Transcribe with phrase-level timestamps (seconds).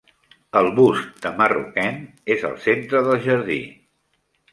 [0.59, 1.99] El bust de Marroquín
[2.37, 3.59] és el centre del jardí.